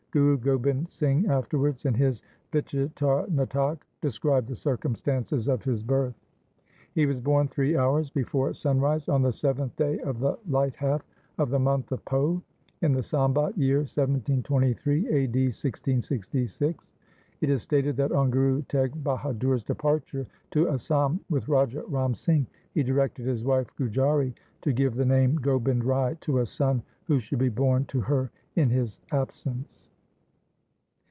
[0.13, 6.15] Guru Gobind Singh afterwards, in his Vichitar Natak, described the circumstances of his birth.
[6.93, 10.09] He was born three hours before sunrise on 358 THE SIKH RELIGION the seventh day
[10.09, 11.01] of the light half
[11.37, 12.41] of the month of Poh,
[12.81, 15.39] in the Sambat year 1723 (a.d.
[15.45, 16.83] 1666).
[17.39, 22.45] It is stated that on Guru Teg Bahadur's departure to Asam with Raja Ram Singh,
[22.73, 27.17] he directed his wife Gujari to give the name Gobind Rai to a son who
[27.17, 29.87] should be born to her in his absence.